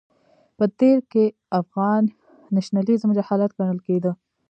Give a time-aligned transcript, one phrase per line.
[0.57, 1.25] په تېر کې
[1.59, 2.03] افغان
[2.55, 4.11] نېشنلېزم جهالت ګڼل کېده.